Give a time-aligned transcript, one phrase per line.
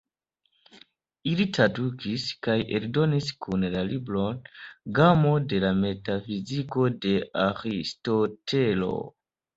[1.31, 4.39] Ili tradukis kaj eldonis kune la libron
[5.01, 7.13] "Gamo de la metafiziko" de
[7.47, 8.95] Aristotelo.